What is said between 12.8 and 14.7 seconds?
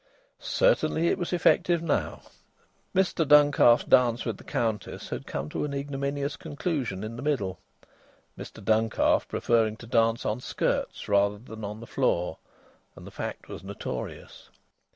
and the fact was notorious.